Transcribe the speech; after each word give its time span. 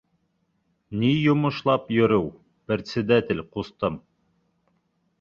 Ни 1.01 1.11
йомошлап 1.25 1.93
йөрөү, 1.97 2.25
председатель 2.73 3.45
ҡустым? 3.55 4.05